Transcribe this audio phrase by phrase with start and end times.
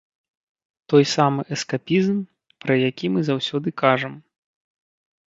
[0.93, 2.15] Той самы эскапізм,
[2.65, 4.13] пра які мы заўсёды кажам.